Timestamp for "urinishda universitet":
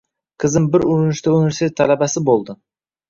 0.93-1.77